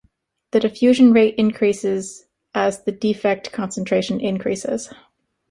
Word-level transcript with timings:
The 0.49 0.59
diffusion 0.59 1.13
rate 1.13 1.35
increases 1.35 2.25
as 2.55 2.85
the 2.85 2.91
defect 2.91 3.51
concentration 3.51 4.19
increases. 4.19 4.91